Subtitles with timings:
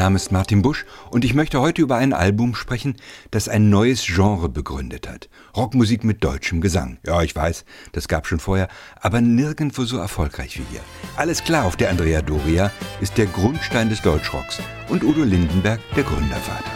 [0.00, 2.96] Name ist Martin Busch und ich möchte heute über ein Album sprechen,
[3.30, 5.28] das ein neues Genre begründet hat.
[5.54, 6.96] Rockmusik mit deutschem Gesang.
[7.04, 8.68] Ja, ich weiß, das gab schon vorher,
[8.98, 10.80] aber nirgendwo so erfolgreich wie hier.
[11.18, 12.70] Alles klar, auf der Andrea Doria
[13.02, 14.58] ist der Grundstein des Deutschrocks
[14.88, 16.72] und Udo Lindenberg der Gründervater.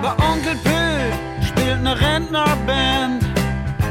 [0.00, 3.26] Bei Onkel Pö spielt eine Rentnerband.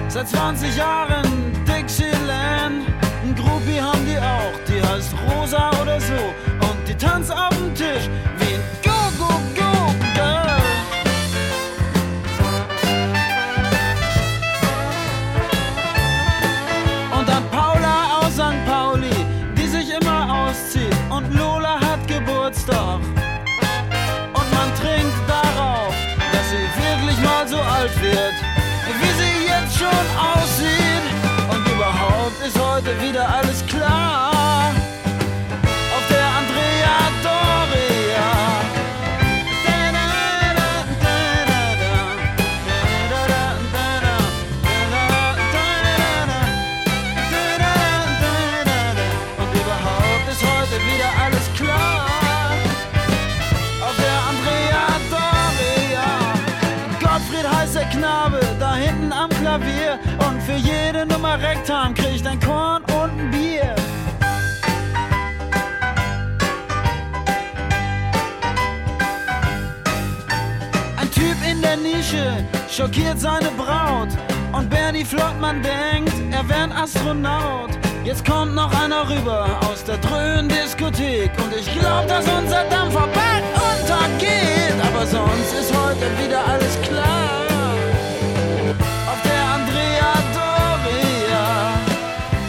[0.07, 1.27] Seit 20 Jahren
[1.67, 2.85] Dixieland.
[3.25, 6.72] Ein Groupie haben die auch, die heißt Rosa oder so.
[7.03, 8.07] Tanzt auf dem Tisch
[8.39, 10.61] wie ein Go-Go-Go-Girl.
[17.17, 18.65] Und dann Paula aus St.
[18.65, 19.11] Pauli,
[19.57, 20.95] die sich immer auszieht.
[21.09, 23.01] Und Lola hat Geburtstag.
[24.33, 25.93] Und man trinkt darauf,
[26.31, 28.35] dass sie wirklich mal so alt wird,
[29.01, 31.05] wie sie jetzt schon aussieht.
[31.51, 34.32] Und überhaupt ist heute wieder alles klar.
[72.73, 74.09] Schockiert seine Braut.
[74.51, 77.69] Und Bernie Flottmann denkt, er wär ein Astronaut.
[78.03, 81.31] Jetzt kommt noch einer rüber aus der Dröhn-Diskothek.
[81.37, 84.75] Und ich glaub, dass unser Dampfer bald untergeht.
[84.87, 87.45] Aber sonst ist heute wieder alles klar.
[89.07, 91.73] Auf der Andrea Doria.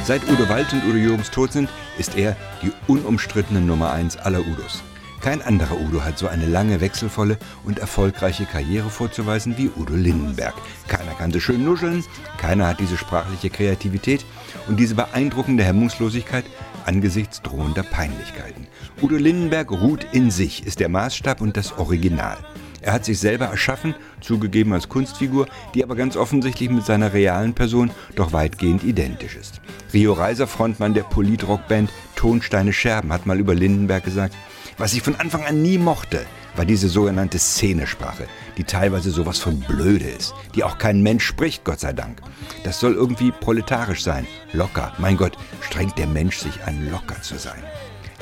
[0.04, 1.68] Seit Udo Wald und Udo Jürgens tot sind,
[1.98, 4.82] ist er die unumstrittene Nummer 1 aller Udos.
[5.24, 10.52] Kein anderer Udo hat so eine lange, wechselvolle und erfolgreiche Karriere vorzuweisen wie Udo Lindenberg.
[10.86, 12.04] Keiner kann so schön nuscheln,
[12.36, 14.22] keiner hat diese sprachliche Kreativität
[14.68, 16.44] und diese beeindruckende Hemmungslosigkeit
[16.84, 18.66] angesichts drohender Peinlichkeiten.
[19.00, 22.36] Udo Lindenberg ruht in sich, ist der Maßstab und das Original.
[22.82, 27.54] Er hat sich selber erschaffen, zugegeben als Kunstfigur, die aber ganz offensichtlich mit seiner realen
[27.54, 29.62] Person doch weitgehend identisch ist.
[29.94, 34.34] Rio Reiser, Frontmann der Politrockband Tonsteine Scherben, hat mal über Lindenberg gesagt,
[34.78, 36.26] was ich von Anfang an nie mochte,
[36.56, 38.26] war diese sogenannte Szenesprache,
[38.56, 42.20] die teilweise sowas von blöde ist, die auch kein Mensch spricht, Gott sei Dank.
[42.62, 44.92] Das soll irgendwie proletarisch sein, locker.
[44.98, 47.62] Mein Gott, strengt der Mensch sich an, locker zu sein.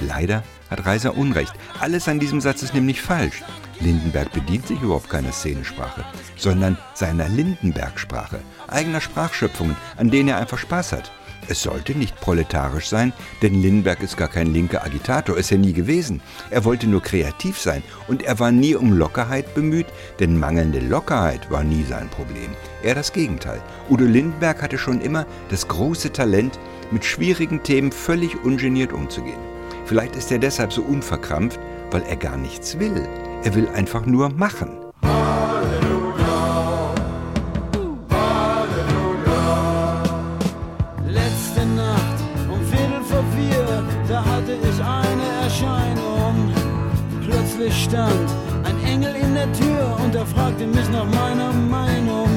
[0.01, 1.53] Leider hat Reiser Unrecht.
[1.81, 3.43] Alles an diesem Satz ist nämlich falsch.
[3.81, 6.05] Lindenberg bedient sich überhaupt keiner Szenesprache,
[6.37, 11.13] sondern seiner Lindenberg-Sprache, eigener Sprachschöpfungen, an denen er einfach Spaß hat.
[11.49, 15.73] Es sollte nicht proletarisch sein, denn Lindenberg ist gar kein linker Agitator, ist er nie
[15.73, 16.21] gewesen.
[16.51, 19.87] Er wollte nur kreativ sein und er war nie um Lockerheit bemüht,
[20.21, 22.51] denn mangelnde Lockerheit war nie sein Problem.
[22.83, 23.61] Eher das Gegenteil.
[23.91, 26.59] Udo Lindenberg hatte schon immer das große Talent,
[26.91, 29.41] mit schwierigen Themen völlig ungeniert umzugehen.
[29.87, 31.59] Vielleicht ist er deshalb so unverkrampft,
[31.91, 33.09] weil er gar nichts will.
[33.45, 34.71] Er will einfach nur machen.
[47.71, 48.29] Stand
[48.65, 52.29] ein Engel in der Tür und er fragte mich nach meiner Meinung.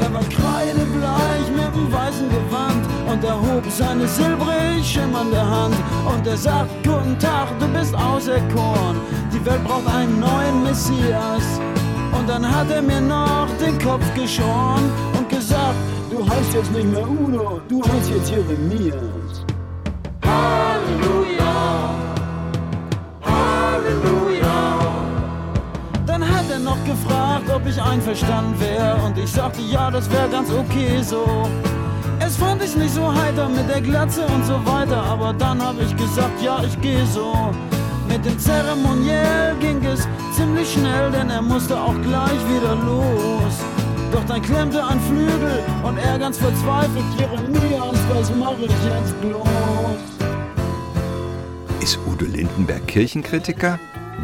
[0.00, 5.74] Er war kreidebleich mit dem weißen Gewand und er hob seine silbrig schimmernde Hand
[6.06, 8.96] und er sagt, guten Tag, du bist auserkoren.
[9.32, 11.60] Die Welt braucht einen neuen Messias.
[12.16, 14.84] Und dann hat er mir noch den Kopf geschoren
[15.18, 15.76] und gesagt,
[16.10, 19.44] du heißt jetzt nicht mehr Udo, du heißt jetzt Jeremias.
[20.24, 20.61] Halleluja,
[26.84, 31.48] gefragt, ob ich einverstanden wäre und ich sagte, ja, das wäre ganz okay so.
[32.18, 35.80] Es fand ich nicht so heiter mit der Glatze und so weiter, aber dann hab
[35.80, 37.50] ich gesagt, ja, ich geh so.
[38.08, 40.06] Mit dem Zeremoniell ging es
[40.36, 43.54] ziemlich schnell, denn er musste auch gleich wieder los.
[44.12, 49.46] Doch dann klemmte ein Flügel und er ganz verzweifelt, Jeremias, was mache ich jetzt bloß?
[51.80, 53.78] Ist Udo Lindenberg Kirchenkritiker?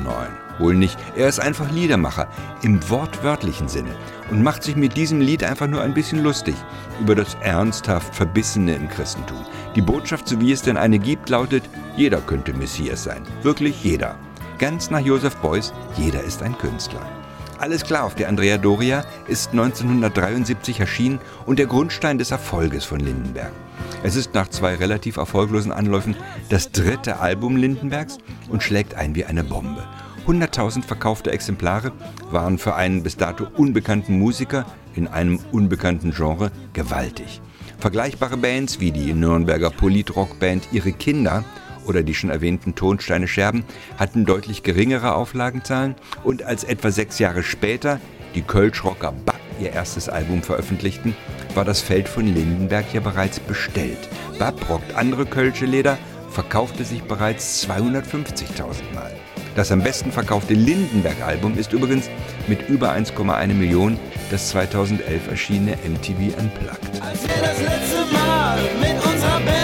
[0.04, 0.47] Nein.
[0.58, 2.28] Wohl nicht, er ist einfach Liedermacher
[2.62, 3.90] im wortwörtlichen Sinne
[4.30, 6.54] und macht sich mit diesem Lied einfach nur ein bisschen lustig
[7.00, 9.44] über das ernsthaft Verbissene im Christentum.
[9.74, 11.62] Die Botschaft, so wie es denn eine gibt, lautet,
[11.96, 13.22] jeder könnte Messias sein.
[13.42, 14.16] Wirklich jeder.
[14.58, 17.06] Ganz nach Joseph Beuys, jeder ist ein Künstler.
[17.58, 23.00] Alles klar auf der Andrea Doria ist 1973 erschienen und der Grundstein des Erfolges von
[23.00, 23.52] Lindenberg.
[24.04, 26.16] Es ist nach zwei relativ erfolglosen Anläufen
[26.50, 28.18] das dritte Album Lindenbergs
[28.48, 29.84] und schlägt ein wie eine Bombe.
[30.28, 31.90] 100.000 verkaufte Exemplare
[32.30, 37.40] waren für einen bis dato unbekannten Musiker in einem unbekannten Genre gewaltig.
[37.78, 41.44] Vergleichbare Bands wie die Nürnberger Politrockband Ihre Kinder
[41.86, 43.64] oder die schon erwähnten Tonsteine Scherben
[43.96, 45.94] hatten deutlich geringere Auflagenzahlen
[46.24, 47.98] und als etwa sechs Jahre später
[48.34, 51.16] die Kölschrocker Back ihr erstes Album veröffentlichten,
[51.54, 54.08] war das Feld von Lindenberg ja bereits bestellt.
[54.38, 55.96] Bab rockt andere Kölsche Leder
[56.30, 59.17] verkaufte sich bereits 250.000 Mal.
[59.58, 62.08] Das am besten verkaufte Lindenberg-Album ist übrigens
[62.46, 63.98] mit über 1,1 Millionen
[64.30, 67.02] das 2011 erschienene MTV Unplugged.
[67.02, 69.57] Als wir das letzte Mal mit unserer Band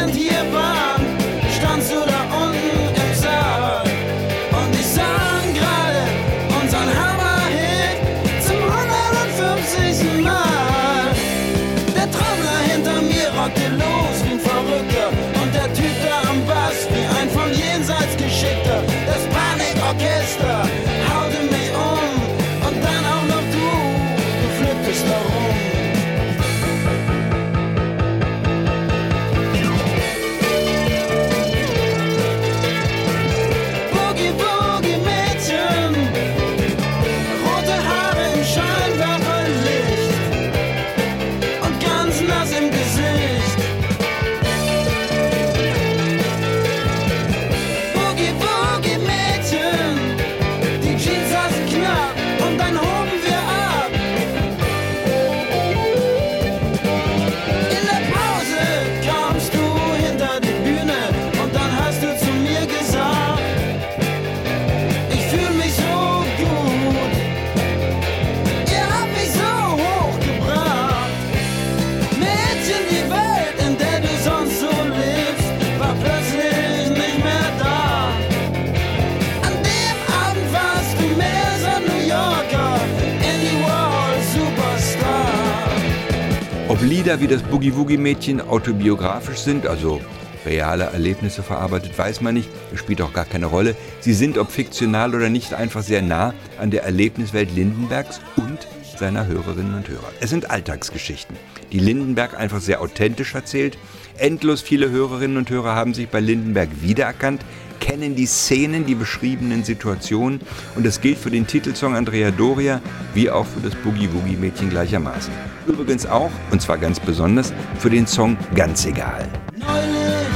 [86.66, 90.00] Ob Lieder wie das Boogie Woogie Mädchen autobiografisch sind, also
[90.46, 93.76] reale Erlebnisse verarbeitet, weiß man nicht, das spielt auch gar keine Rolle.
[94.00, 98.66] Sie sind, ob fiktional oder nicht, einfach sehr nah an der Erlebniswelt Lindenbergs und
[98.98, 100.10] seiner Hörerinnen und Hörer.
[100.20, 101.36] Es sind Alltagsgeschichten,
[101.70, 103.76] die Lindenberg einfach sehr authentisch erzählt.
[104.16, 107.42] Endlos viele Hörerinnen und Hörer haben sich bei Lindenberg wiedererkannt,
[107.84, 110.40] kennen die Szenen, die beschriebenen Situationen
[110.74, 112.80] und das gilt für den Titelsong Andrea Doria
[113.12, 115.32] wie auch für das Boogie Woogie Mädchen gleichermaßen.
[115.66, 119.28] Übrigens auch, und zwar ganz besonders, für den Song Ganz egal.
[119.58, 120.34] Neulich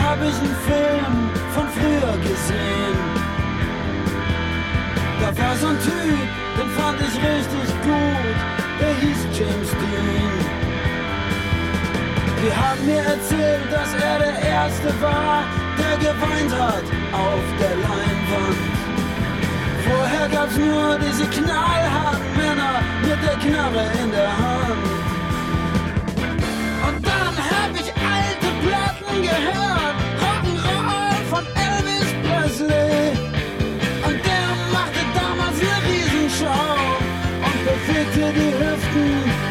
[0.00, 1.14] hab ich einen Film
[1.52, 2.96] von früher gesehen.
[5.20, 8.36] Da war so ein Typ, den fand ich richtig gut.
[8.80, 10.60] Der hieß James Dean.
[12.42, 15.44] Die haben mir erzählt, dass er der Erste war,
[15.80, 18.60] der geweint hat auf der Leinwand.
[19.86, 24.84] Vorher gab's nur diese knallharten Männer mit der Knarre in der Hand.
[26.86, 33.00] Und dann hab ich alte Platten gehört, Rock'n'Roll von Elvis Presley.
[34.06, 34.46] Und der
[34.76, 36.76] machte damals eine Riesenschau
[37.46, 39.49] und bewegte die Hüften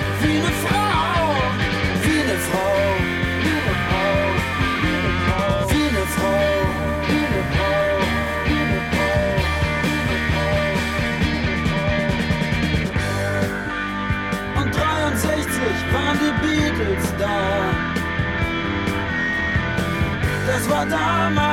[20.86, 21.49] Das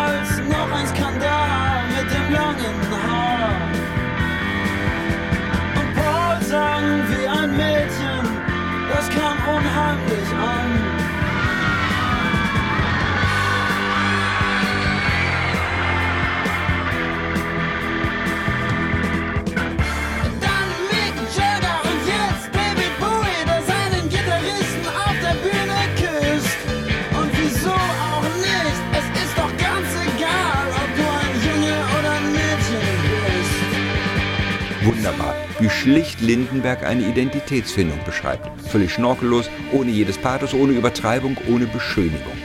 [35.67, 38.49] Wie schlicht Lindenberg eine Identitätsfindung beschreibt.
[38.69, 42.39] Völlig schnorkellos, ohne jedes Pathos, ohne Übertreibung, ohne Beschönigung.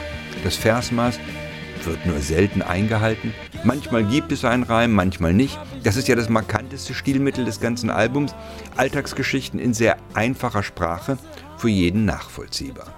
[0.44, 1.20] Das Versmaß
[1.84, 3.32] wird nur selten eingehalten.
[3.64, 5.60] Manchmal gibt es einen Reim, manchmal nicht.
[5.84, 8.34] Das ist ja das markanteste Stilmittel des ganzen Albums.
[8.76, 11.20] Alltagsgeschichten in sehr einfacher Sprache,
[11.58, 12.92] für jeden nachvollziehbar.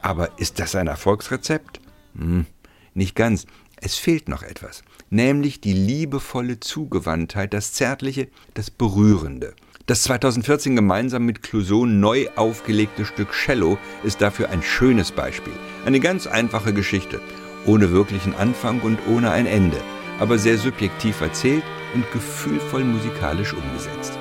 [0.00, 1.82] Aber ist das ein Erfolgsrezept?
[2.16, 2.46] Hm,
[2.94, 3.44] nicht ganz.
[3.80, 9.54] Es fehlt noch etwas, nämlich die liebevolle Zugewandtheit, das Zärtliche, das Berührende.
[9.86, 15.52] Das 2014 gemeinsam mit Clouseau neu aufgelegte Stück Cello ist dafür ein schönes Beispiel.
[15.86, 17.20] Eine ganz einfache Geschichte,
[17.66, 19.80] ohne wirklichen Anfang und ohne ein Ende,
[20.18, 21.62] aber sehr subjektiv erzählt
[21.94, 24.18] und gefühlvoll musikalisch umgesetzt.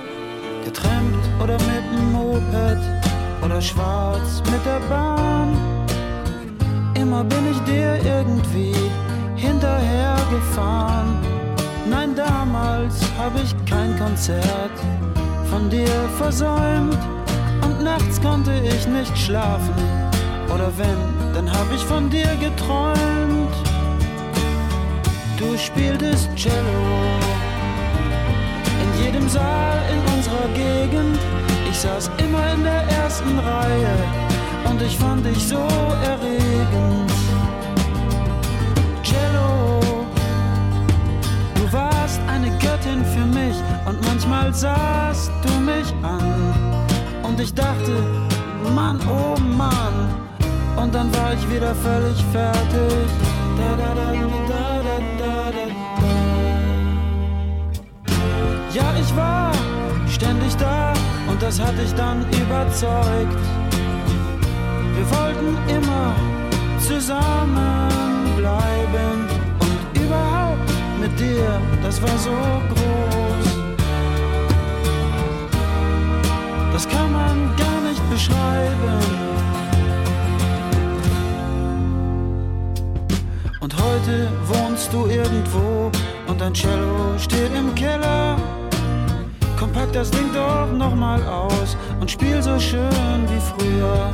[0.63, 2.79] Getrennt oder mit dem Moped
[3.43, 5.57] oder schwarz mit der Bahn.
[6.93, 8.73] Immer bin ich dir irgendwie
[10.27, 11.17] hinterhergefahren.
[11.89, 14.71] Nein, damals habe ich kein Konzert
[15.49, 16.97] von dir versäumt
[17.63, 19.73] und nachts konnte ich nicht schlafen.
[20.53, 23.55] Oder wenn, dann hab ich von dir geträumt.
[25.37, 26.83] Du spieltest Cello
[28.83, 31.19] in jedem Saal in unserer Gegend.
[31.69, 33.95] Ich saß immer in der ersten Reihe
[34.69, 35.67] und ich fand dich so
[36.03, 37.26] erregend.
[42.87, 43.55] Göttin für mich.
[43.85, 46.53] Und manchmal sahst du mich an.
[47.23, 47.93] Und ich dachte,
[48.75, 50.15] Mann, oh Mann,
[50.75, 53.07] und dann war ich wieder völlig fertig.
[53.57, 54.07] Da, da, da,
[58.73, 59.51] Ja, ich war
[60.07, 60.93] ständig da.
[61.27, 63.37] Und das hat dich dann überzeugt.
[64.95, 66.13] Wir wollten immer
[66.79, 67.76] zusammen
[71.47, 72.31] dir, das war so
[72.69, 73.47] groß.
[76.73, 78.99] Das kann man gar nicht beschreiben.
[83.59, 85.91] Und heute wohnst du irgendwo
[86.27, 88.37] und dein Cello steht im Keller.
[89.59, 94.11] Komm, pack das Ding doch nochmal aus und spiel so schön wie früher.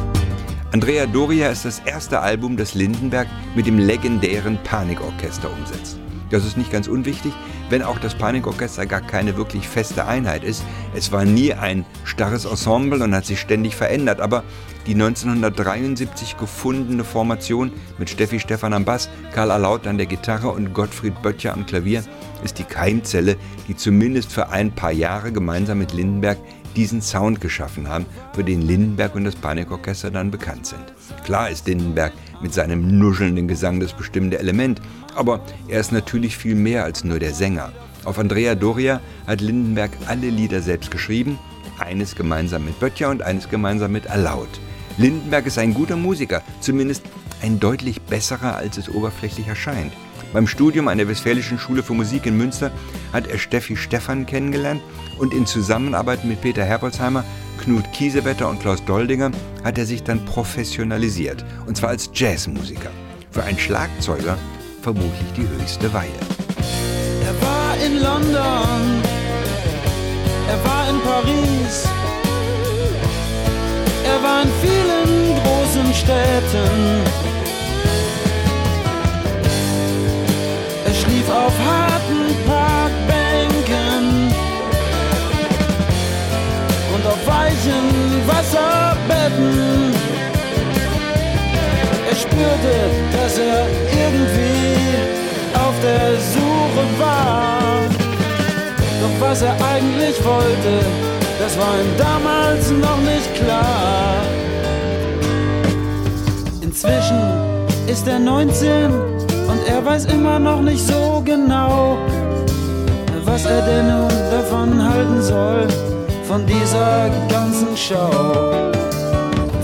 [0.72, 6.00] Andrea Doria ist das erste Album, das Lindenberg mit dem legendären Panikorchester umsetzt.
[6.34, 7.32] Das ist nicht ganz unwichtig,
[7.70, 10.63] wenn auch das Panikorchester gar keine wirklich feste Einheit ist.
[10.96, 14.44] Es war nie ein starres Ensemble und hat sich ständig verändert, aber
[14.88, 20.74] die 1973 gefundene Formation mit Steffi Stefan am Bass, Karl Alaut an der Gitarre und
[20.74, 22.04] Gottfried Böttcher am Klavier
[22.44, 23.38] ist die Keimzelle,
[23.68, 26.40] die zumindest für ein paar Jahre gemeinsam mit Lindenberg
[26.75, 30.94] diesen Sound geschaffen haben, für den Lindenberg und das Panikorchester dann bekannt sind.
[31.24, 34.82] Klar ist Lindenberg mit seinem nuschelnden Gesang das bestimmende Element,
[35.15, 37.72] aber er ist natürlich viel mehr als nur der Sänger.
[38.06, 41.39] Auf Andrea Doria hat Lindenberg alle Lieder selbst geschrieben,
[41.80, 44.60] eines gemeinsam mit Böttcher und eines gemeinsam mit Alaut.
[44.98, 47.03] Lindenberg ist ein guter Musiker, zumindest
[47.42, 49.92] ein deutlich besserer, als es oberflächlich erscheint.
[50.34, 52.72] Beim Studium an der Westfälischen Schule für Musik in Münster
[53.13, 54.82] hat er Steffi Stephan kennengelernt
[55.20, 57.24] und in Zusammenarbeit mit Peter Herbolzheimer,
[57.63, 59.30] Knut Kiesewetter und Klaus Doldinger
[59.63, 62.90] hat er sich dann professionalisiert, und zwar als Jazzmusiker.
[63.30, 64.36] Für einen Schlagzeuger
[64.82, 66.10] vermutlich die höchste Weihe.
[67.24, 69.04] Er war in London,
[70.50, 71.88] er war in Paris,
[74.04, 77.33] er war in vielen großen Städten.
[80.94, 84.32] Er schlief auf harten Parkbänken
[86.94, 87.88] und auf weichen
[88.28, 89.92] Wasserbetten.
[92.10, 92.76] Er spürte,
[93.12, 93.66] dass er
[94.04, 94.78] irgendwie
[95.56, 97.82] auf der Suche war.
[99.02, 100.86] Doch was er eigentlich wollte,
[101.40, 104.22] das war ihm damals noch nicht klar.
[106.62, 107.20] Inzwischen
[107.88, 109.23] ist er 19 und
[109.67, 111.98] er weiß immer noch nicht so genau,
[113.25, 115.67] was er denn nun davon halten soll,
[116.24, 118.72] von dieser ganzen Show.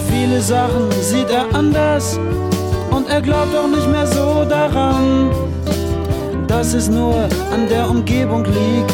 [0.10, 2.20] Viele Sachen sieht er anders
[2.92, 5.32] und er glaubt auch nicht mehr so daran,
[6.48, 7.16] dass es nur
[7.54, 8.94] an der Umgebung liegt.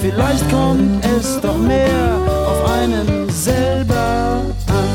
[0.00, 2.16] Vielleicht kommt es doch mehr
[2.46, 4.90] auf einen selber an.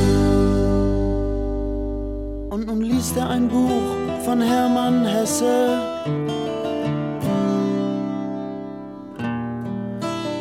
[2.50, 5.80] Und nun liest er ein Buch von Hermann Hesse.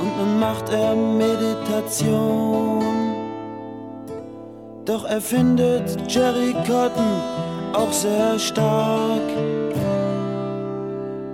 [0.00, 2.82] Und nun macht er Meditation.
[4.86, 7.20] Doch er findet Jerry Cotton
[7.74, 9.28] auch sehr stark.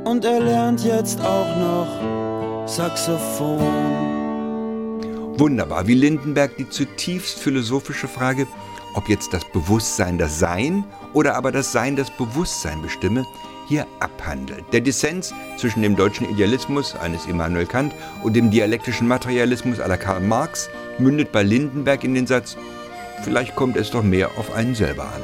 [0.04, 3.60] Und er lernt jetzt auch noch Saxophon.
[5.38, 8.48] Wunderbar, wie Lindenberg die zutiefst philosophische Frage,
[8.94, 13.26] ob jetzt das Bewusstsein das Sein oder aber das Sein das Bewusstsein bestimme,
[13.66, 14.64] hier abhandelt.
[14.72, 20.20] Der Dissens zwischen dem deutschen Idealismus eines Immanuel Kant und dem dialektischen Materialismus aller Karl
[20.20, 20.68] Marx
[20.98, 22.56] mündet bei Lindenberg in den Satz,
[23.22, 25.22] vielleicht kommt es doch mehr auf einen selber an.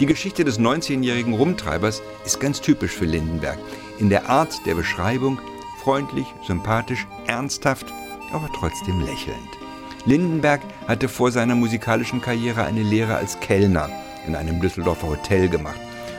[0.00, 3.58] Die Geschichte des 19-jährigen Rumtreibers ist ganz typisch für Lindenberg.
[4.00, 5.38] In der Art der Beschreibung
[5.84, 7.86] freundlich, sympathisch, ernsthaft,
[8.32, 9.63] aber trotzdem lächelnd.
[10.06, 13.88] Lindenberg hatte vor seiner musikalischen Karriere eine Lehre als Kellner
[14.26, 15.78] in einem Düsseldorfer Hotel gemacht.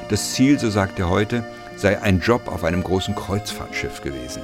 [0.09, 4.41] Das Ziel, so sagt er heute, sei ein Job auf einem großen Kreuzfahrtschiff gewesen.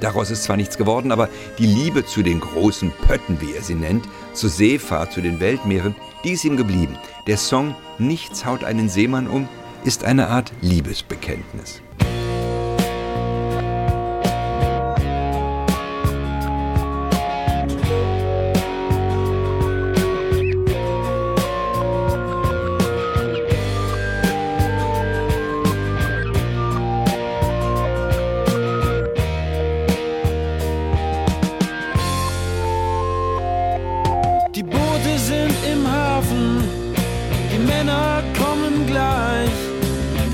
[0.00, 1.28] Daraus ist zwar nichts geworden, aber
[1.58, 5.96] die Liebe zu den großen Pötten, wie er sie nennt, zur Seefahrt, zu den Weltmeeren,
[6.22, 6.98] die ist ihm geblieben.
[7.26, 9.48] Der Song Nichts haut einen Seemann um
[9.84, 11.80] ist eine Art Liebesbekenntnis.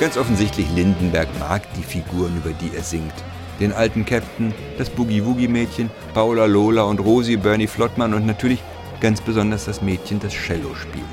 [0.00, 3.14] Ganz offensichtlich Lindenberg mag die Figuren, über die er singt.
[3.60, 8.58] Den alten Captain, das Boogie-Woogie-Mädchen, Paula Lola und Rosi, Bernie Flottmann und natürlich
[9.00, 11.04] ganz besonders das Mädchen, das Cello spielt.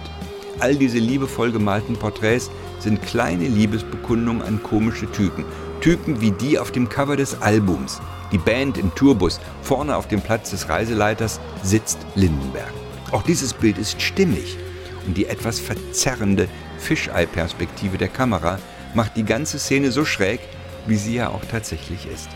[0.59, 5.45] All diese liebevoll gemalten Porträts sind kleine Liebesbekundungen an komische Typen,
[5.79, 8.01] Typen wie die auf dem Cover des Albums.
[8.31, 12.73] Die Band im Tourbus, vorne auf dem Platz des Reiseleiters sitzt Lindenberg.
[13.11, 14.57] Auch dieses Bild ist stimmig
[15.05, 16.47] und die etwas verzerrende
[16.79, 18.57] Fischei-Perspektive der Kamera
[18.95, 20.39] macht die ganze Szene so schräg,
[20.87, 22.29] wie sie ja auch tatsächlich ist.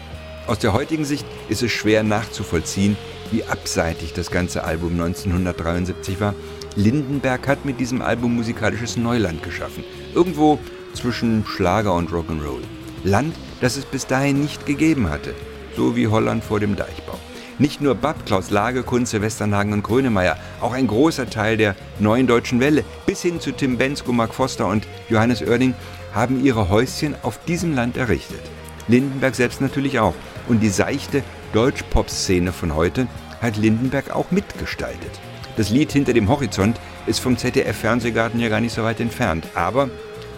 [0.48, 2.98] Aus der heutigen Sicht ist es schwer nachzuvollziehen,
[3.32, 6.36] wie abseitig das ganze Album 1973 war.
[6.76, 9.84] Lindenberg hat mit diesem Album musikalisches Neuland geschaffen.
[10.14, 10.60] Irgendwo
[10.94, 12.62] zwischen Schlager und Rock'n'Roll.
[13.04, 15.34] Land, das es bis dahin nicht gegeben hatte,
[15.76, 17.20] so wie Holland vor dem Deichbau.
[17.58, 22.28] Nicht nur Bab, Klaus Lage, Kunze, Westernhagen und Grönemeyer, auch ein großer Teil der neuen
[22.28, 25.74] deutschen Welle, bis hin zu Tim Bensko, Mark Foster und Johannes Oerding,
[26.14, 28.42] haben ihre Häuschen auf diesem Land errichtet.
[28.90, 30.14] Lindenberg selbst natürlich auch.
[30.50, 33.08] Und die seichte Deutsch-Pop-Szene von heute
[33.42, 35.20] hat Lindenberg auch mitgestaltet.
[35.56, 39.48] Das Lied Hinter dem Horizont ist vom ZDF-Fernsehgarten ja gar nicht so weit entfernt.
[39.56, 39.90] Aber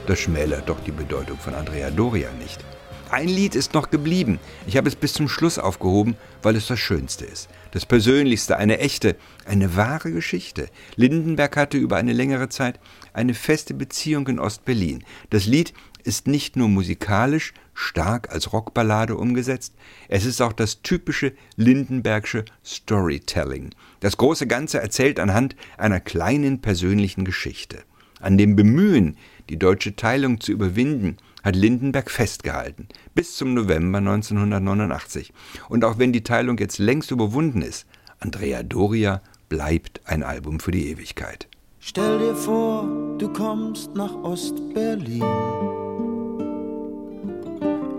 [0.06, 2.64] das schmälert doch die Bedeutung von Andrea Doria nicht.
[3.10, 4.38] Ein Lied ist noch geblieben.
[4.68, 7.48] Ich habe es bis zum Schluss aufgehoben, weil es das Schönste ist.
[7.72, 9.16] Das Persönlichste, eine echte,
[9.46, 10.68] eine wahre Geschichte.
[10.98, 12.82] Lindenberg hatte über eine längere Zeit
[13.14, 15.06] eine feste Beziehung in Ostberlin.
[15.30, 19.74] Das Lied ist nicht nur musikalisch stark als Rockballade umgesetzt,
[20.10, 23.70] es ist auch das typische Lindenbergsche Storytelling.
[24.00, 27.84] Das große Ganze erzählt anhand einer kleinen persönlichen Geschichte.
[28.20, 29.16] An dem Bemühen,
[29.50, 31.18] die deutsche Teilung zu überwinden,
[31.48, 35.34] hat Lindenberg festgehalten, bis zum November 1989.
[35.70, 37.88] Und auch wenn die Teilung jetzt längst überwunden ist,
[38.20, 41.48] Andrea Doria bleibt ein Album für die Ewigkeit.
[41.80, 42.86] Stell dir vor,
[43.18, 45.24] du kommst nach Ostberlin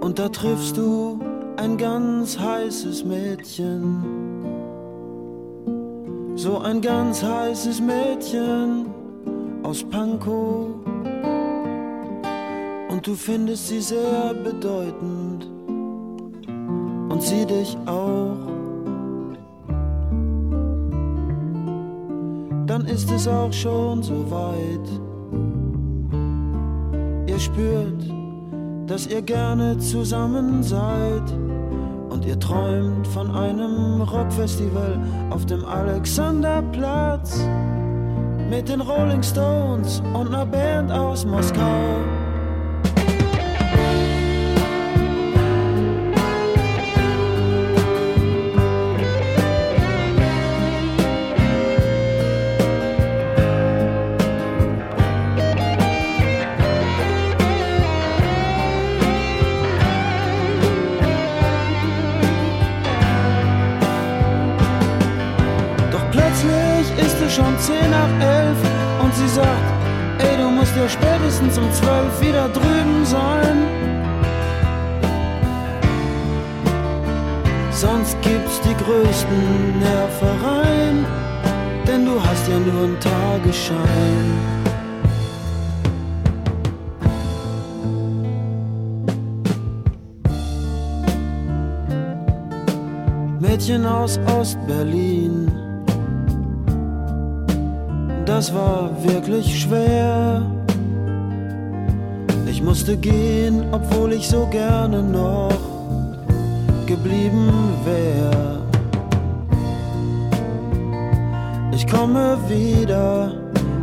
[0.01, 1.19] und da triffst du
[1.57, 4.05] ein ganz heißes Mädchen.
[6.37, 8.87] So ein ganz heißes Mädchen
[9.63, 10.98] aus Pankow
[12.99, 15.47] und du findest sie sehr bedeutend
[17.09, 18.37] und sie dich auch.
[22.67, 24.89] Dann ist es auch schon so weit.
[27.29, 28.03] Ihr spürt,
[28.89, 31.33] dass ihr gerne zusammen seid
[32.09, 34.99] und ihr träumt von einem Rockfestival
[35.31, 37.39] auf dem Alexanderplatz
[38.51, 42.18] mit den Rolling Stones und einer Band aus Moskau.
[70.89, 73.67] Spätestens um zwölf wieder drüben sein.
[77.71, 81.07] Sonst gibt's die größten Nervereien,
[81.87, 83.79] denn du hast ja nur einen Tagesschein.
[93.41, 95.58] Mädchen aus Ostberlin.
[98.39, 100.43] Das war wirklich schwer.
[102.47, 105.59] Ich musste gehen, obwohl ich so gerne noch
[106.87, 107.51] geblieben
[107.85, 108.61] wäre.
[111.73, 113.33] Ich komme wieder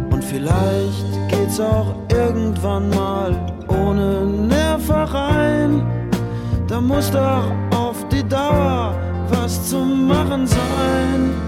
[0.09, 3.35] und vielleicht geht's auch irgendwann mal
[3.67, 5.83] ohne Nervereien.
[6.69, 8.95] Da muss doch auf die Dauer
[9.31, 11.44] was zu machen sein.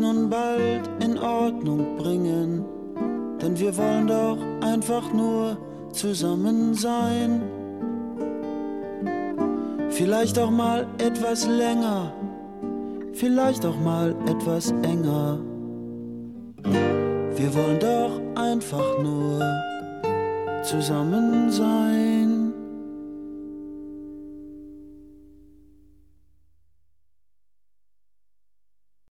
[0.00, 2.64] Nun bald in Ordnung bringen.
[3.40, 5.56] Denn wir wollen doch einfach nur
[5.92, 7.42] zusammen sein.
[9.90, 12.12] Vielleicht auch mal etwas länger,
[13.12, 15.38] vielleicht auch mal etwas enger.
[17.36, 19.40] Wir wollen doch einfach nur
[20.62, 22.29] zusammen sein.